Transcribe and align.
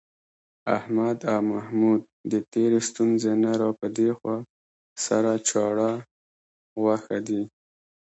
احمد 0.77 1.17
او 1.33 1.39
محمود 1.51 2.01
د 2.31 2.33
تېرې 2.51 2.79
ستونزې 2.89 3.33
نه 3.43 3.51
را 3.59 3.69
پدېخوا، 3.79 4.37
سره 5.05 5.31
چاړه 5.49 5.91
غوښه 6.81 7.17
دي. 7.27 7.41